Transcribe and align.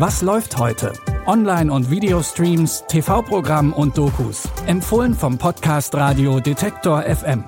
Was 0.00 0.22
läuft 0.22 0.56
heute? 0.56 0.94
Online- 1.26 1.70
und 1.70 1.90
Videostreams, 1.90 2.84
TV-Programm 2.88 3.74
und 3.74 3.98
Dokus. 3.98 4.48
Empfohlen 4.64 5.12
vom 5.12 5.36
Podcast 5.36 5.94
Radio 5.94 6.40
Detektor 6.40 7.02
FM. 7.02 7.44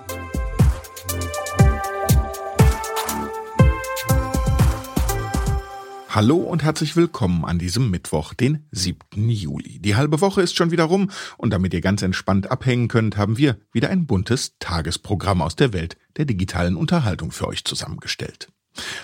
Hallo 6.10 6.36
und 6.36 6.62
herzlich 6.62 6.94
willkommen 6.94 7.46
an 7.46 7.58
diesem 7.58 7.90
Mittwoch, 7.90 8.34
den 8.34 8.66
7. 8.70 9.30
Juli. 9.30 9.78
Die 9.78 9.96
halbe 9.96 10.20
Woche 10.20 10.42
ist 10.42 10.54
schon 10.54 10.70
wieder 10.70 10.84
rum 10.84 11.10
und 11.38 11.54
damit 11.54 11.72
ihr 11.72 11.80
ganz 11.80 12.02
entspannt 12.02 12.50
abhängen 12.50 12.88
könnt, 12.88 13.16
haben 13.16 13.38
wir 13.38 13.56
wieder 13.72 13.88
ein 13.88 14.04
buntes 14.04 14.58
Tagesprogramm 14.58 15.40
aus 15.40 15.56
der 15.56 15.72
Welt 15.72 15.96
der 16.18 16.26
digitalen 16.26 16.76
Unterhaltung 16.76 17.32
für 17.32 17.48
euch 17.48 17.64
zusammengestellt. 17.64 18.52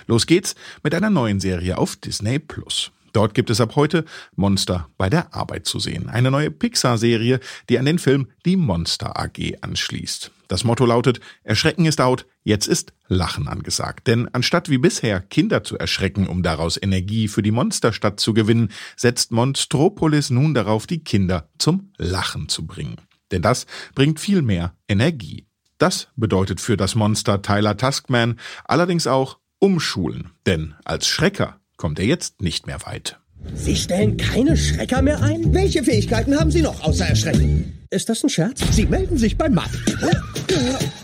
Los 0.05 0.27
geht's 0.27 0.53
mit 0.83 0.93
einer 0.93 1.09
neuen 1.09 1.39
Serie 1.39 1.79
auf 1.79 1.95
Disney 1.95 2.37
Plus. 2.37 2.91
Dort 3.13 3.33
gibt 3.33 3.49
es 3.49 3.61
ab 3.61 3.75
heute 3.75 4.05
Monster 4.35 4.89
bei 4.97 5.09
der 5.09 5.33
Arbeit 5.33 5.65
zu 5.65 5.79
sehen. 5.79 6.09
Eine 6.09 6.31
neue 6.31 6.51
Pixar-Serie, 6.51 7.39
die 7.69 7.79
an 7.79 7.85
den 7.85 7.99
Film 7.99 8.27
Die 8.45 8.55
Monster 8.55 9.19
AG 9.19 9.57
anschließt. 9.61 10.31
Das 10.49 10.63
Motto 10.63 10.85
lautet, 10.85 11.19
Erschrecken 11.43 11.85
ist 11.85 12.01
out, 12.01 12.25
jetzt 12.43 12.67
ist 12.67 12.93
Lachen 13.07 13.47
angesagt. 13.47 14.07
Denn 14.07 14.27
anstatt 14.33 14.67
wie 14.67 14.79
bisher 14.79 15.19
Kinder 15.19 15.63
zu 15.63 15.77
erschrecken, 15.77 16.27
um 16.27 16.41
daraus 16.41 16.81
Energie 16.81 17.27
für 17.27 17.43
die 17.43 17.51
Monsterstadt 17.51 18.19
zu 18.19 18.33
gewinnen, 18.33 18.71
setzt 18.95 19.31
Monstropolis 19.31 20.31
nun 20.31 20.55
darauf, 20.55 20.87
die 20.87 21.03
Kinder 21.03 21.49
zum 21.59 21.93
Lachen 21.97 22.49
zu 22.49 22.65
bringen. 22.65 22.97
Denn 23.31 23.43
das 23.43 23.67
bringt 23.93 24.19
viel 24.19 24.41
mehr 24.41 24.73
Energie. 24.87 25.45
Das 25.77 26.07
bedeutet 26.15 26.59
für 26.59 26.77
das 26.77 26.95
Monster 26.95 27.43
Tyler 27.43 27.77
Tuskman 27.77 28.39
allerdings 28.65 29.05
auch 29.05 29.37
umschulen. 29.59 30.31
Denn 30.47 30.73
als 30.83 31.07
Schrecker 31.07 31.58
kommt 31.79 31.97
er 31.97 32.05
jetzt 32.05 32.41
nicht 32.41 32.67
mehr 32.67 32.79
weit. 32.85 33.17
Sie 33.55 33.75
stellen 33.75 34.17
keine 34.17 34.57
Schrecker 34.57 35.01
mehr 35.01 35.21
ein? 35.23 35.53
Welche 35.53 35.81
Fähigkeiten 35.81 36.37
haben 36.37 36.51
Sie 36.51 36.61
noch 36.61 36.83
außer 36.83 37.05
Erschrecken? 37.07 37.79
Ist 37.89 38.09
das 38.09 38.21
ein 38.21 38.29
Scherz? 38.29 38.59
Sie 38.71 38.85
melden 38.85 39.17
sich 39.17 39.37
bei 39.37 39.49
Matt. 39.49 39.69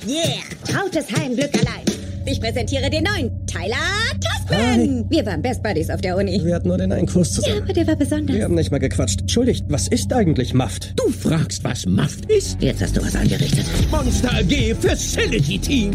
Yeah, 0.05 0.43
trautes 0.67 1.09
Heimglück 1.11 1.53
allein. 1.53 1.85
Ich 2.27 2.41
präsentiere 2.41 2.89
den 2.89 3.03
neuen 3.05 3.47
Tyler 3.47 3.77
Tuskman. 4.19 5.05
Wir 5.09 5.25
waren 5.25 5.41
Best 5.41 5.63
Buddies 5.63 5.89
auf 5.89 6.01
der 6.01 6.17
Uni. 6.17 6.43
Wir 6.43 6.55
hatten 6.55 6.67
nur 6.67 6.77
den 6.77 6.91
einen 6.91 7.07
Kurs 7.07 7.31
zusammen. 7.31 7.57
Ja, 7.57 7.63
aber 7.63 7.73
der 7.73 7.87
war 7.87 7.95
besonders. 7.95 8.35
Wir 8.35 8.43
haben 8.43 8.55
nicht 8.55 8.71
mal 8.71 8.79
gequatscht. 8.79 9.21
Entschuldigt, 9.21 9.65
was 9.69 9.87
ist 9.87 10.11
eigentlich 10.11 10.53
Maft? 10.53 10.93
Du 10.99 11.09
fragst, 11.09 11.63
was 11.63 11.85
Maft 11.85 12.25
ist? 12.25 12.61
Jetzt 12.61 12.81
hast 12.81 12.97
du 12.97 13.01
was 13.01 13.15
angerichtet. 13.15 13.65
Monster 13.91 14.33
AG 14.33 14.75
Facility 14.81 15.57
Team. 15.59 15.91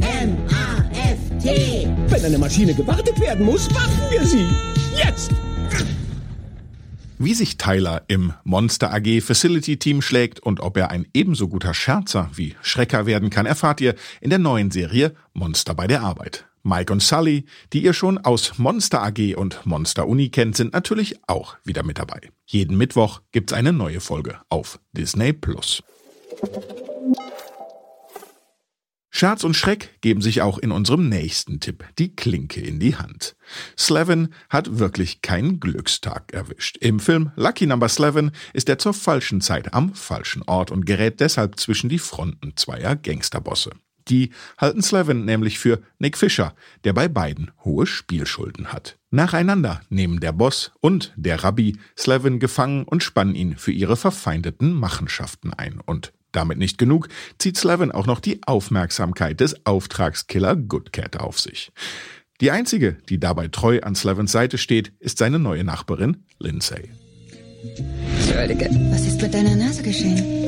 Wenn 1.42 2.24
eine 2.24 2.38
Maschine 2.38 2.74
gewartet 2.74 3.19
werden 3.19 3.46
muss, 3.46 3.72
warten 3.74 4.10
wir 4.10 4.27
sie. 4.27 4.46
Jetzt! 4.94 5.30
Wie 7.19 7.34
sich 7.34 7.58
Tyler 7.58 8.02
im 8.08 8.33
Monster 8.44 8.92
AG 8.92 9.20
Facility 9.20 9.78
Team 9.78 10.00
schlägt 10.00 10.41
und 10.41 10.61
ob 10.61 10.77
er 10.77 10.91
ein 10.91 11.06
ebenso 11.12 11.48
guter 11.48 11.74
Scherzer 11.74 12.30
wie 12.34 12.56
Schrecker 12.62 13.05
werden 13.06 13.30
kann, 13.30 13.46
erfahrt 13.46 13.80
ihr 13.80 13.94
in 14.20 14.30
der 14.30 14.38
neuen 14.38 14.70
Serie 14.70 15.14
Monster 15.34 15.74
bei 15.74 15.86
der 15.86 16.02
Arbeit. 16.02 16.46
Mike 16.62 16.92
und 16.92 17.02
Sully, 17.02 17.44
die 17.72 17.83
ihr 17.83 17.94
schon 17.94 18.18
aus 18.18 18.58
Monster 18.58 19.02
AG 19.02 19.34
und 19.34 19.64
Monster 19.64 20.06
Uni 20.06 20.28
kennt, 20.28 20.56
sind 20.56 20.72
natürlich 20.72 21.16
auch 21.27 21.56
wieder 21.64 21.83
mit 21.83 21.98
dabei. 21.98 22.20
Jeden 22.46 22.77
Mittwoch 22.77 23.20
gibt's 23.33 23.52
eine 23.52 23.72
neue 23.72 24.00
Folge 24.00 24.38
auf 24.48 24.78
Disney 24.92 25.33
Plus. 25.33 25.83
Scherz 29.11 29.42
und 29.42 29.55
Schreck 29.55 30.00
geben 30.00 30.22
sich 30.22 30.41
auch 30.41 30.58
in 30.58 30.70
unserem 30.70 31.08
nächsten 31.08 31.58
Tipp 31.58 31.84
die 31.98 32.14
Klinke 32.14 32.61
in 32.61 32.78
die 32.78 32.97
Hand. 32.97 33.34
Slevin 33.77 34.28
hat 34.48 34.78
wirklich 34.78 35.20
keinen 35.20 35.58
Glückstag 35.58 36.33
erwischt. 36.33 36.77
Im 36.78 37.00
Film 37.00 37.33
Lucky 37.34 37.67
Number 37.67 37.89
Slevin 37.89 38.30
ist 38.52 38.69
er 38.69 38.78
zur 38.78 38.94
falschen 38.94 39.40
Zeit 39.40 39.74
am 39.74 39.95
falschen 39.95 40.42
Ort 40.42 40.70
und 40.70 40.86
gerät 40.86 41.18
deshalb 41.18 41.58
zwischen 41.58 41.89
die 41.89 41.98
Fronten 41.98 42.57
zweier 42.57 42.95
Gangsterbosse. 42.95 43.70
Die 44.08 44.30
halten 44.58 44.83
Slevin 44.83 45.24
nämlich 45.24 45.58
für 45.58 45.83
Nick 45.98 46.17
Fisher, 46.17 46.55
der 46.84 46.92
bei 46.92 47.08
beiden 47.08 47.51
hohe 47.64 47.86
Spielschulden 47.86 48.73
hat. 48.73 48.98
Nacheinander 49.11 49.83
nehmen 49.89 50.20
der 50.20 50.33
Boss 50.33 50.73
und 50.80 51.13
der 51.17 51.42
Rabbi 51.42 51.77
Slevin 51.96 52.40
gefangen 52.40 52.84
und 52.84 53.02
spannen 53.02 53.34
ihn 53.34 53.57
für 53.57 53.73
ihre 53.73 53.96
verfeindeten 53.96 54.73
Machenschaften 54.73 55.52
ein. 55.52 55.80
Und 55.80 56.13
damit 56.33 56.58
nicht 56.58 56.79
genug, 56.79 57.08
zieht 57.39 57.57
Slevin 57.57 57.92
auch 57.92 58.07
noch 58.07 58.20
die 58.20 58.41
Aufmerksamkeit 58.46 59.41
des 59.41 59.67
Auftragskiller 59.67 60.57
Goodcat 60.57 61.18
auf 61.18 61.39
sich. 61.39 61.73
Die 62.41 62.51
einzige, 62.51 62.96
die 63.08 63.20
dabei 63.20 63.48
treu 63.48 63.80
an 63.83 63.95
Slevins 63.95 64.33
Seite 64.33 64.57
steht, 64.57 64.92
ist 64.98 65.19
seine 65.19 65.39
neue 65.39 65.63
Nachbarin 65.63 66.24
Lindsay. 66.39 66.90
Entschuldige. 68.17 68.70
Was 68.90 69.07
ist 69.07 69.20
mit 69.20 69.35
deiner 69.35 69.55
Nase 69.55 69.83
geschehen? 69.83 70.46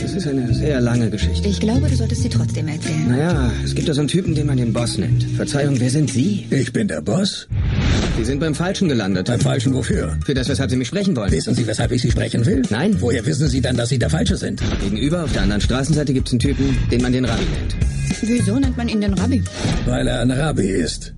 Das 0.00 0.14
ist 0.14 0.26
eine 0.26 0.52
sehr 0.54 0.80
lange 0.80 1.10
Geschichte. 1.10 1.48
Ich 1.48 1.60
glaube, 1.60 1.88
du 1.88 1.96
solltest 1.96 2.22
sie 2.22 2.28
trotzdem 2.28 2.68
erzählen. 2.68 3.08
Naja, 3.08 3.52
es 3.64 3.74
gibt 3.74 3.88
da 3.88 3.94
so 3.94 4.00
einen 4.00 4.08
Typen, 4.08 4.34
den 4.34 4.46
man 4.46 4.56
den 4.56 4.72
Boss 4.72 4.98
nennt. 4.98 5.24
Verzeihung, 5.36 5.78
wer 5.80 5.90
sind 5.90 6.10
Sie? 6.10 6.46
Ich 6.50 6.72
bin 6.72 6.88
der 6.88 7.00
Boss. 7.00 7.48
Sie 8.20 8.26
sind 8.26 8.38
beim 8.38 8.54
Falschen 8.54 8.86
gelandet. 8.86 9.28
Beim 9.28 9.40
Falschen 9.40 9.72
wofür? 9.72 10.18
Für 10.26 10.34
das, 10.34 10.46
weshalb 10.46 10.70
Sie 10.70 10.76
mich 10.76 10.88
sprechen 10.88 11.16
wollen. 11.16 11.32
Wissen 11.32 11.54
Sie, 11.54 11.66
weshalb 11.66 11.90
ich 11.90 12.02
Sie 12.02 12.10
sprechen 12.10 12.44
will? 12.44 12.60
Nein. 12.68 13.00
Woher 13.00 13.24
wissen 13.24 13.48
Sie 13.48 13.62
dann, 13.62 13.78
dass 13.78 13.88
Sie 13.88 13.98
der 13.98 14.10
Falsche 14.10 14.36
sind? 14.36 14.62
Gegenüber 14.78 15.24
auf 15.24 15.32
der 15.32 15.40
anderen 15.40 15.62
Straßenseite 15.62 16.12
gibt 16.12 16.28
es 16.28 16.34
einen 16.34 16.40
Typen, 16.40 16.76
den 16.90 17.00
man 17.00 17.14
den 17.14 17.24
Rabbi 17.24 17.44
nennt. 17.44 17.76
Wieso 18.20 18.58
nennt 18.58 18.76
man 18.76 18.90
ihn 18.90 19.00
den 19.00 19.14
Rabbi? 19.14 19.42
Weil 19.86 20.06
er 20.06 20.20
ein 20.20 20.30
Rabbi 20.30 20.68
ist. 20.68 21.14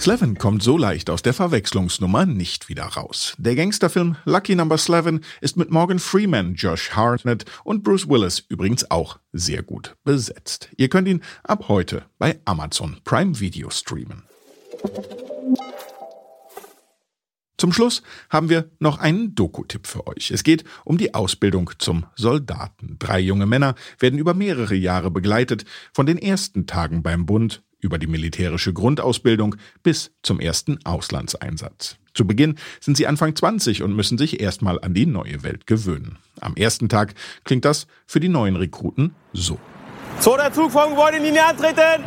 Slevin 0.00 0.36
kommt 0.36 0.64
so 0.64 0.76
leicht 0.76 1.08
aus 1.08 1.22
der 1.22 1.34
Verwechslungsnummer 1.34 2.26
nicht 2.26 2.68
wieder 2.68 2.82
raus. 2.82 3.36
Der 3.38 3.54
Gangsterfilm 3.54 4.16
Lucky 4.24 4.56
Number 4.56 4.78
Slevin 4.78 5.20
ist 5.40 5.56
mit 5.56 5.70
Morgan 5.70 6.00
Freeman, 6.00 6.54
Josh 6.54 6.90
Hartnett 6.90 7.44
und 7.62 7.84
Bruce 7.84 8.08
Willis 8.08 8.42
übrigens 8.48 8.90
auch 8.90 9.20
sehr 9.32 9.62
gut 9.62 9.94
besetzt. 10.02 10.68
Ihr 10.76 10.88
könnt 10.88 11.06
ihn 11.06 11.22
ab 11.44 11.68
heute 11.68 12.02
bei 12.18 12.40
Amazon 12.44 12.96
Prime 13.04 13.38
Video 13.38 13.70
streamen. 13.70 14.24
Zum 17.58 17.72
Schluss 17.72 18.02
haben 18.28 18.50
wir 18.50 18.70
noch 18.80 18.98
einen 18.98 19.34
Doku-Tipp 19.34 19.86
für 19.86 20.06
euch. 20.06 20.30
Es 20.30 20.44
geht 20.44 20.64
um 20.84 20.98
die 20.98 21.14
Ausbildung 21.14 21.70
zum 21.78 22.04
Soldaten. 22.14 22.96
Drei 22.98 23.18
junge 23.18 23.46
Männer 23.46 23.74
werden 23.98 24.18
über 24.18 24.34
mehrere 24.34 24.74
Jahre 24.74 25.10
begleitet, 25.10 25.64
von 25.94 26.04
den 26.04 26.18
ersten 26.18 26.66
Tagen 26.66 27.02
beim 27.02 27.24
Bund 27.24 27.62
über 27.80 27.98
die 27.98 28.06
militärische 28.06 28.72
Grundausbildung 28.72 29.56
bis 29.82 30.10
zum 30.22 30.38
ersten 30.38 30.84
Auslandseinsatz. 30.84 31.96
Zu 32.12 32.26
Beginn 32.26 32.56
sind 32.80 32.96
sie 32.96 33.06
Anfang 33.06 33.34
20 33.34 33.82
und 33.82 33.94
müssen 33.94 34.18
sich 34.18 34.40
erstmal 34.40 34.80
an 34.80 34.92
die 34.92 35.06
neue 35.06 35.42
Welt 35.42 35.66
gewöhnen. 35.66 36.18
Am 36.40 36.56
ersten 36.56 36.88
Tag 36.88 37.14
klingt 37.44 37.64
das 37.64 37.86
für 38.06 38.20
die 38.20 38.28
neuen 38.28 38.56
Rekruten 38.56 39.14
so. 39.32 39.58
Der 40.24 40.52
Zug 40.52 40.72
vom 40.72 40.90
Gebäude 40.90 41.18
in 41.18 41.24
Linie 41.24 41.46
antreten. 41.46 42.04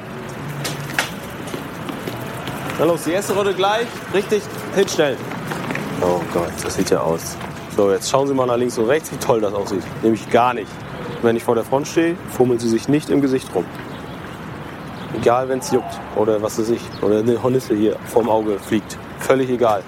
Na 2.78 2.86
los, 2.86 3.04
die 3.04 3.12
erste 3.12 3.34
Runde 3.34 3.54
gleich. 3.54 3.88
Richtig 4.14 4.42
hinstellen. 4.76 5.39
Oh 6.02 6.22
Gott, 6.34 6.52
das 6.64 6.76
sieht 6.76 6.90
ja 6.92 7.02
aus. 7.02 7.36
So, 7.76 7.92
jetzt 7.92 8.10
schauen 8.10 8.28
Sie 8.28 8.34
mal 8.34 8.46
nach 8.46 8.56
links 8.56 8.78
und 8.78 8.86
rechts, 8.86 9.12
wie 9.12 9.18
toll 9.18 9.42
das 9.42 9.54
aussieht. 9.54 9.84
Nämlich 10.02 10.30
gar 10.30 10.54
nicht. 10.54 10.72
Wenn 11.22 11.36
ich 11.36 11.44
vor 11.44 11.56
der 11.56 11.66
Front 11.66 11.88
stehe, 11.88 12.16
fummeln 12.30 12.60
Sie 12.60 12.70
sich 12.70 12.88
nicht 12.88 13.10
im 13.10 13.22
Gesicht 13.22 13.54
rum. 13.54 13.66
Egal, 15.18 15.50
wenn 15.50 15.60
es 15.60 15.72
juckt 15.72 16.00
oder 16.16 16.42
was 16.42 16.58
weiß 16.58 16.70
ich. 16.70 16.82
Oder 17.02 17.20
eine 17.20 17.42
Hornisse 17.44 17.76
hier 17.76 17.98
vorm 18.06 18.30
Auge 18.30 18.60
fliegt. 18.60 18.98
Völlig 19.20 19.50
egal. 19.50 19.84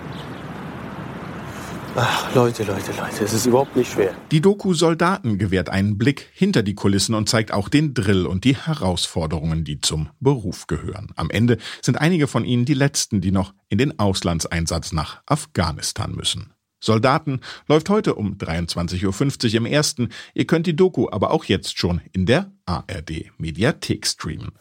Ach, 1.95 2.33
Leute, 2.33 2.63
Leute, 2.63 2.93
Leute, 2.93 3.23
es 3.25 3.33
ist 3.33 3.45
überhaupt 3.45 3.75
nicht 3.75 3.91
schwer. 3.91 4.15
Die 4.31 4.39
Doku 4.39 4.73
Soldaten 4.73 5.37
gewährt 5.37 5.69
einen 5.69 5.97
Blick 5.97 6.29
hinter 6.33 6.63
die 6.63 6.73
Kulissen 6.73 7.15
und 7.15 7.27
zeigt 7.27 7.51
auch 7.51 7.67
den 7.67 7.93
Drill 7.93 8.25
und 8.25 8.45
die 8.45 8.55
Herausforderungen, 8.55 9.65
die 9.65 9.81
zum 9.81 10.09
Beruf 10.21 10.67
gehören. 10.67 11.09
Am 11.17 11.29
Ende 11.29 11.57
sind 11.81 11.99
einige 11.99 12.27
von 12.27 12.45
ihnen 12.45 12.63
die 12.63 12.75
letzten, 12.75 13.19
die 13.19 13.31
noch 13.31 13.53
in 13.67 13.77
den 13.77 13.99
Auslandseinsatz 13.99 14.93
nach 14.93 15.21
Afghanistan 15.25 16.13
müssen. 16.13 16.53
Soldaten 16.79 17.41
läuft 17.67 17.89
heute 17.89 18.15
um 18.15 18.37
23.50 18.37 19.49
Uhr 19.49 19.55
im 19.55 19.65
ersten. 19.65 20.09
Ihr 20.33 20.47
könnt 20.47 20.67
die 20.67 20.75
Doku 20.75 21.09
aber 21.11 21.31
auch 21.31 21.43
jetzt 21.43 21.77
schon 21.77 21.99
in 22.13 22.25
der 22.25 22.51
ARD 22.65 23.31
Mediathek 23.37 24.07
streamen. 24.07 24.53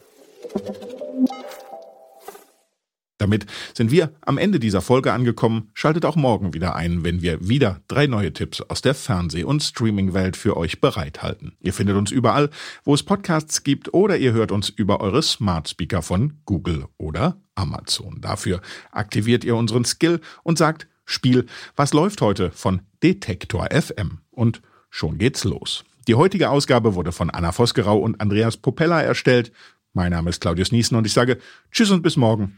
Damit 3.21 3.45
sind 3.75 3.91
wir 3.91 4.11
am 4.21 4.39
Ende 4.39 4.59
dieser 4.59 4.81
Folge 4.81 5.13
angekommen. 5.13 5.69
Schaltet 5.75 6.05
auch 6.05 6.15
morgen 6.15 6.55
wieder 6.55 6.75
ein, 6.75 7.03
wenn 7.03 7.21
wir 7.21 7.47
wieder 7.47 7.79
drei 7.87 8.07
neue 8.07 8.33
Tipps 8.33 8.61
aus 8.61 8.81
der 8.81 8.95
Fernseh- 8.95 9.43
und 9.43 9.61
Streaming-Welt 9.61 10.35
für 10.35 10.57
euch 10.57 10.81
bereithalten. 10.81 11.55
Ihr 11.59 11.71
findet 11.71 11.97
uns 11.97 12.09
überall, 12.09 12.49
wo 12.83 12.95
es 12.95 13.03
Podcasts 13.03 13.61
gibt 13.61 13.93
oder 13.93 14.17
ihr 14.17 14.33
hört 14.33 14.51
uns 14.51 14.69
über 14.69 15.01
eure 15.01 15.21
Smart 15.21 15.69
Speaker 15.69 16.01
von 16.01 16.39
Google 16.45 16.85
oder 16.97 17.39
Amazon. 17.53 18.17
Dafür 18.21 18.59
aktiviert 18.91 19.43
ihr 19.43 19.55
unseren 19.55 19.85
Skill 19.85 20.19
und 20.41 20.57
sagt 20.57 20.87
Spiel, 21.05 21.45
was 21.75 21.93
läuft 21.93 22.21
heute 22.21 22.49
von 22.49 22.81
Detektor 23.03 23.67
FM. 23.69 24.21
Und 24.31 24.63
schon 24.89 25.19
geht's 25.19 25.43
los. 25.43 25.83
Die 26.07 26.15
heutige 26.15 26.49
Ausgabe 26.49 26.95
wurde 26.95 27.11
von 27.11 27.29
Anna 27.29 27.51
Vosgerau 27.51 27.99
und 27.99 28.19
Andreas 28.19 28.57
Popella 28.57 28.99
erstellt. 28.99 29.51
Mein 29.93 30.11
Name 30.11 30.31
ist 30.31 30.41
Claudius 30.41 30.71
Niesen 30.71 30.97
und 30.97 31.05
ich 31.05 31.13
sage 31.13 31.37
Tschüss 31.71 31.91
und 31.91 32.01
bis 32.01 32.17
morgen. 32.17 32.57